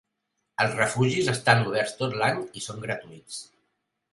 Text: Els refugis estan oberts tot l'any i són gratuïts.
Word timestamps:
Els 0.63 0.77
refugis 0.77 1.29
estan 1.35 1.61
oberts 1.67 1.93
tot 2.01 2.17
l'any 2.23 2.41
i 2.61 2.65
són 2.71 2.83
gratuïts. 2.87 3.39